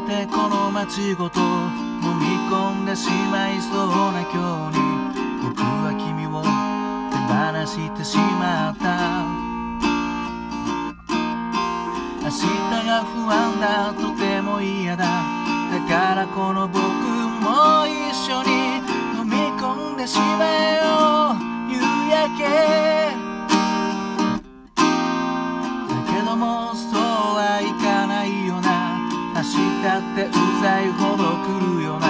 [0.00, 4.84] てこの街ごと飲み込んでしまいそうな今日に
[5.42, 9.48] 僕は君を手放してしまった。
[12.22, 12.42] 明日
[12.86, 15.04] が不安だとても嫌だ。
[15.04, 18.82] だからこの僕も一緒に
[19.18, 21.36] 飲み込んでしまえよ。
[21.70, 23.27] 夕焼け。
[29.82, 30.30] たってう
[30.62, 32.07] ざいほど来るよな。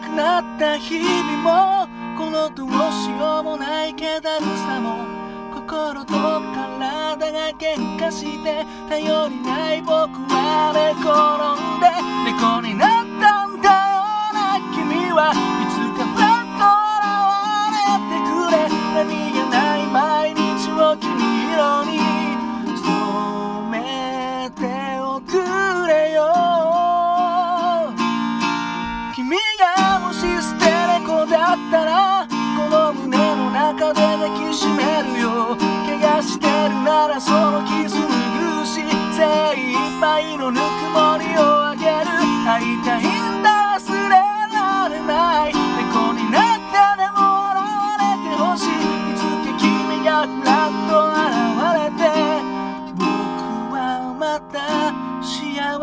[0.00, 5.04] くなった日々もこのどうしようもない気だるさも
[5.54, 6.14] 心と
[6.78, 11.10] 体が喧嘩して頼りない僕は寝転
[11.58, 11.86] んで
[12.32, 14.00] 猫になったんだよ
[14.32, 15.59] な君は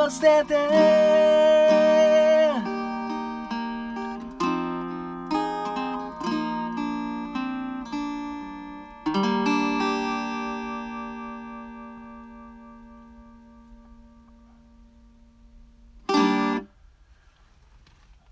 [0.08, 0.56] 幸せで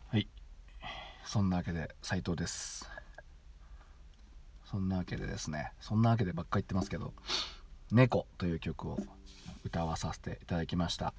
[0.08, 0.28] はい。
[1.26, 2.90] そんなわけで斉藤です。
[4.64, 7.14] そんなわけでですねそんなわけでばっか言ってますけど
[7.92, 8.98] 「猫」という曲を
[9.66, 11.14] 歌わさせていただきました。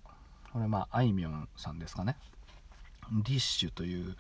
[0.53, 2.17] これまああいみょんさんですかね。
[3.13, 4.17] ディッシュという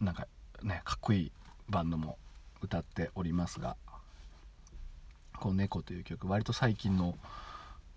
[0.00, 0.26] なんか
[0.62, 1.32] ねかっこいい
[1.68, 2.18] バンドも
[2.60, 3.76] 歌っておりますが
[5.38, 7.18] この「猫」という曲割と最近の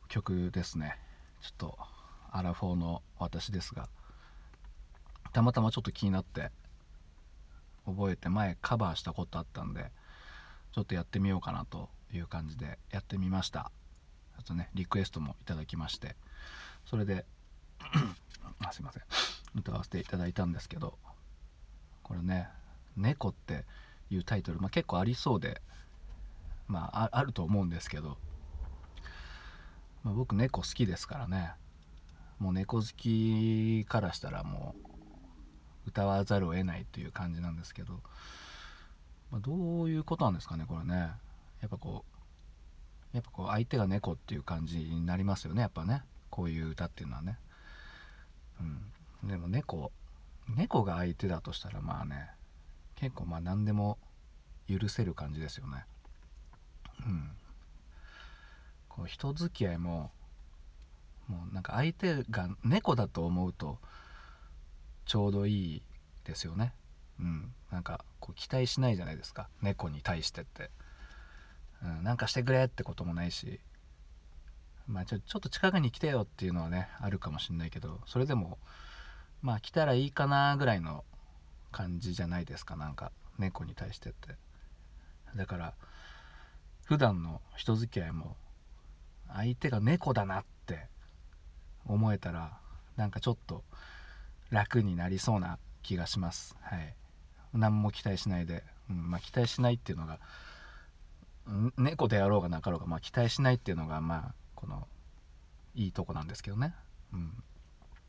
[0.07, 0.97] 曲ですね。
[1.41, 1.79] ちょっと
[2.31, 3.89] アラフォーの私ですが
[5.33, 6.51] たまたまちょっと気になって
[7.85, 9.91] 覚えて前カバーしたことあったんで
[10.71, 13.71] ちょっとやってみようかなという感じでやってみました。
[14.37, 16.15] ちょっとねリクエストもいただきまして。
[16.85, 17.25] それで
[18.59, 19.03] あすいません。
[19.55, 20.97] 歌わせていただいたんですけど
[22.03, 22.47] これね
[22.95, 23.65] 「猫」って
[24.09, 25.61] いうタイトル、まあ、結構ありそうで
[26.67, 28.17] まああると思うんですけど、
[30.03, 31.53] まあ、僕猫好きですからね。
[32.39, 34.73] もう猫好きからしたらも
[35.85, 38.01] う歌わざるを得ないという感じなんですけど、
[39.29, 40.95] まあ、どういうことなんですかねこれね。
[40.95, 42.03] やっぱこ
[43.13, 46.03] うやっぱこう相手が猫っていう感じになりますよねやっぱね。
[46.31, 47.37] こういう歌っていうのはね。
[48.59, 48.63] う
[49.25, 49.29] ん。
[49.29, 49.91] でも猫
[50.55, 52.31] 猫が相手だとしたらまあね
[52.95, 53.99] 結構まあ何でも
[54.67, 55.85] 許せる感じですよね。
[57.05, 57.31] うん。
[58.89, 60.11] こう人付き合いも
[61.27, 63.77] もうなんか相手が猫だと思うと
[65.05, 65.81] ちょうどいい
[66.23, 66.73] ですよね。
[67.19, 67.53] うん。
[67.71, 69.49] なんかこう期待しないじゃないですか。
[69.61, 70.69] 猫に対してって、
[71.83, 73.59] うん、なんかしてくれってこともないし。
[74.87, 78.57] まあちょちょっと近くに来てよっていうのはねあるかもしんないけどそれでも
[79.41, 81.03] まあ来たらいいかなぐらいの
[81.71, 84.35] 感じじゃないですかなんか猫に対してって。
[85.35, 85.73] だから
[86.85, 88.35] 普段の人付き合いも
[89.33, 90.87] 相手が猫だなって
[91.85, 92.57] 思えたら
[92.97, 93.63] なんかちょっと
[94.49, 96.57] 楽になりそうな気がします。
[96.61, 96.93] はい。
[97.53, 100.19] 何も期待しないで、うん、まあ期待しないっていうのが
[101.77, 104.87] 猫であろうがなかろうが、まあ、期待しないっていうのがまあこの
[105.75, 106.75] いいとこなんですけどね。
[107.13, 107.43] うん。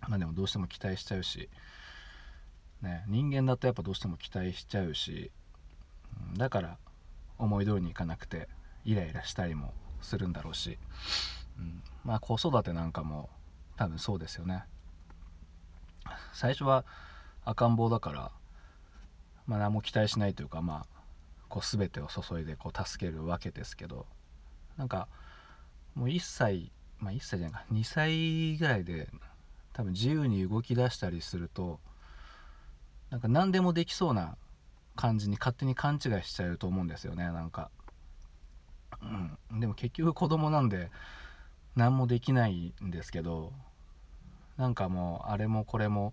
[0.09, 1.49] まあでもどうしても期待しちゃうし。
[2.83, 5.31] ね人間だとやっぱどうしても期待しちゃうし。
[6.31, 6.35] うん。
[6.35, 6.79] だから
[7.39, 8.49] 思い通りにいかなくて
[8.85, 10.79] イライラしたりもするんだろうし、
[11.59, 13.31] うん、まあ子育てなんかも
[13.77, 14.65] 多分そうですよね。
[16.35, 16.85] 最初は
[17.45, 18.33] 赤ん坊だから、
[19.47, 21.01] まあ、何も期待しないというかまあ
[21.49, 24.07] こう全てを注いでこう助けるわけですけど。
[24.77, 25.09] なんか
[25.95, 27.65] もう1歳まあ1歳じゃないか。
[27.73, 29.09] 2歳ぐらいで
[29.73, 31.81] 多分自由に動き出したりすると
[33.11, 34.37] なんか何でもできそうな
[34.95, 37.25] 感じに勝手に勘違いしちゃうと思うんですよね。
[37.25, 37.71] なんか、
[39.51, 40.91] うん、でも結局子供なんで
[41.77, 43.53] 何もできないんですけど
[44.57, 46.13] なんかもうあれもこれも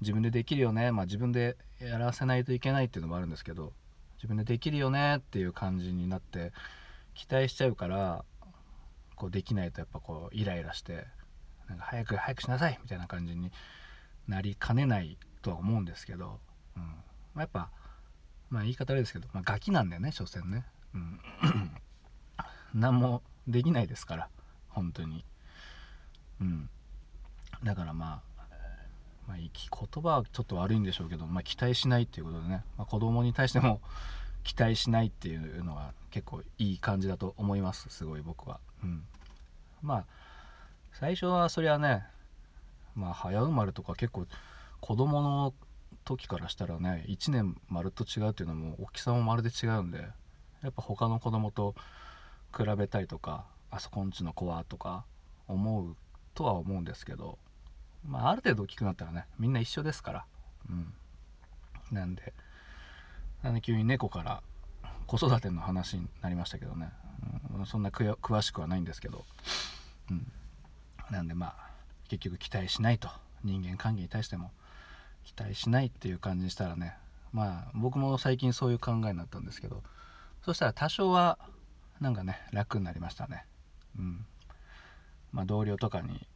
[0.00, 0.92] 自分でできるよね。
[0.92, 3.72] まあ自分でやらせないといけないっていうのもあるんですけど
[4.16, 6.52] 自分でできるよねっていう感じになって
[7.14, 8.24] 期待しちゃうから
[9.18, 11.06] こうできないとやっぱこうイライラして
[11.68, 13.50] なんか早く早くしなさいみたいな感じに
[14.26, 16.38] なりかねないとは思うんですけど、
[16.76, 16.82] うん。
[16.82, 16.92] ま
[17.36, 17.70] あ、やっぱ
[18.50, 21.20] まあ言い方あれですけど、まあ、ガキなんだよね所詮ね、うん、
[22.74, 24.28] 何もできないですから
[24.68, 25.24] 本当に。
[26.40, 26.70] うん。
[27.64, 28.28] だからまあ
[29.26, 29.50] まあ、言
[30.02, 33.82] 葉はちょっと悪いんでしょうけど、まあ、期待しないっていうことでね、まあ、子供に対しても
[34.42, 38.58] 期待しないっていうのは結構いい感じだと思いますすごい僕は。
[38.82, 39.04] うん。
[39.82, 40.04] まあ
[40.92, 42.04] 最初はそりゃね
[42.94, 44.26] まあ早生まれとか結構
[44.80, 45.54] 子供の
[46.04, 49.98] 時からしたらね1年まるっと違うっていうのも大きさもまるで違うんで
[50.62, 51.74] やっぱ他の子供と
[52.56, 55.04] 比べたりとかあそこんちの子はとか
[55.46, 55.96] 思う
[56.34, 57.38] とは思うんですけど
[58.06, 60.24] まあ、ある程度大きくなったらねみんな一緒ですから。
[60.70, 60.94] うん。
[61.90, 62.34] なんで
[63.42, 64.42] なんで急に猫から
[65.06, 66.90] 子育ての話になりましたけどね、
[67.66, 69.24] そんな詳しくはないんですけど、
[70.10, 70.32] うん、
[71.10, 71.68] なんでまあ
[72.08, 73.08] 結局期待しないと。
[73.44, 74.50] 人間関係に対しても。
[75.24, 76.96] 期待しないっていう感じにしたらね。
[77.32, 79.82] まあ僕も最近そういう考えになったんですけど。
[80.42, 81.38] そしたら多少は
[82.00, 83.44] なんかね楽になりましたね。
[83.98, 84.24] うん。
[85.32, 86.26] まあ同僚とかに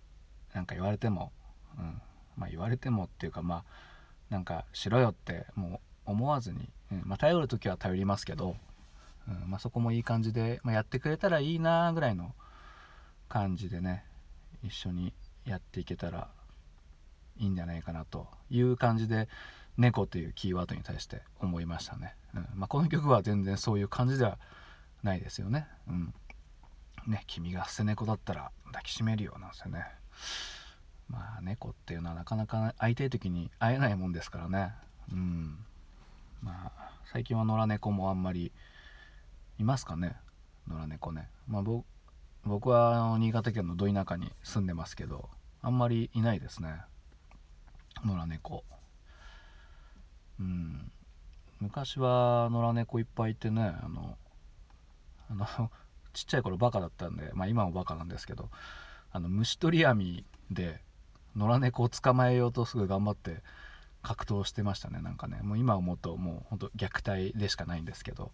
[0.52, 1.32] 何か言われても。
[1.78, 2.02] うん。
[2.36, 3.64] まあ、言われてもっていうかまあ
[4.30, 7.02] なんかしろよってもう思わずに、うん。
[7.06, 8.56] まあ、頼る時は頼りますけど、
[9.28, 12.34] うんまあ、そこもいい感じで、まあ、やってくれたらいいなぐらいの
[13.28, 14.04] 感じでね
[14.62, 15.12] 一緒に
[15.44, 16.28] やっていけたら
[17.38, 19.28] いいんじゃないかなという感じで
[19.78, 24.38] 「猫」というキーワードに対して思いましたね、うんまあ、この曲は全然そういう感じでは
[25.02, 25.66] ないですよね。
[25.88, 26.14] うん。
[27.06, 29.84] ね君が捨て猫だったら抱きしめるよなんですよね。
[31.08, 34.72] まあ猫っていうのはなかなか会いたい時に会えないもんですからね。
[35.12, 35.58] うん。
[36.40, 38.52] まあ最近は野良猫もあんまり
[39.62, 40.16] いますかね？
[40.68, 41.28] 野良猫ね。
[41.46, 41.62] まあ
[42.44, 45.30] 僕は新潟県のど田舎に住んでますけど
[45.62, 46.82] あんまりいないですね。
[48.04, 48.64] 野良猫。
[50.40, 50.90] うん。
[51.60, 54.18] 昔は野良猫いっぱいいてねあの
[55.30, 55.70] あの
[56.12, 58.50] ちっちゃい頃バカだったんでまあ今もバカなんですけど
[59.12, 60.82] あの虫取り網で
[61.36, 63.42] 野良猫を捕まえようとすぐ頑張って
[64.02, 65.40] 格闘してましたねなんかね。
[65.42, 68.32] もう今思うともうほんと虐待でしかないんですけど。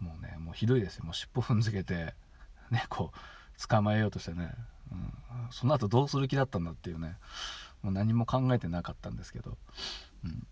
[0.00, 1.04] もうねもうひどいですよ。
[1.04, 2.14] もう尻尾踏んづけて
[2.70, 3.12] 猫
[3.68, 4.54] 捕まえようとしてね、
[4.92, 5.12] うん、
[5.50, 7.16] その後どうする気だったんだっていうね。
[7.82, 9.56] もう何も考えてなかったんですけど、
[10.24, 10.46] うん、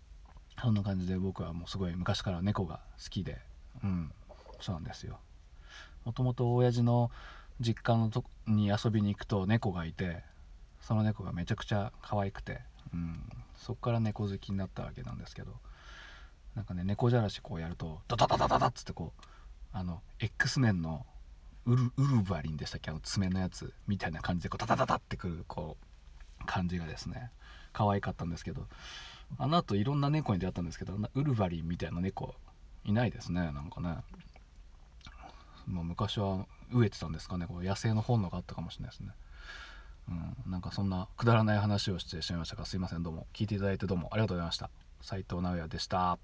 [0.61, 3.41] そんな感じで僕はもうすごい昔から猫が好きで。
[3.83, 4.13] うん。
[4.59, 5.19] そうなんですよ。
[6.05, 7.11] もともと親父の
[7.59, 10.23] 実家のとに遊びに行くと猫がいて
[10.79, 12.61] その猫がめちゃくちゃ可愛くて、
[12.93, 15.53] うん、そっから猫好きになったわけなんですけど。
[16.57, 19.21] なんかね猫じゃらしこうやるとダダダダダダッつってこう
[19.73, 21.05] あの X メンの
[21.65, 22.91] ウルウルヴァリンでしたっけ？
[22.91, 25.77] あの爪のやつみたいな感じでこうダダダダってくるこ
[26.41, 27.31] う感じがですね。
[27.73, 28.67] 可愛かったんですけど。
[29.37, 32.33] あの後いろんな猫に出会ったんですけどウルヴァリンみたいな猫
[32.85, 33.97] いないですねなんかね。
[35.67, 39.09] もう昔は飢えてたんですかねこう野生の本能があったかもしれないですね。
[40.07, 43.27] うん、なんかそんなくだらない話をしてしまいましたがすいませんどうも。
[43.33, 44.69] 聞いていただいてどうもありがとうございました。
[45.01, 46.17] 斉藤直哉でした。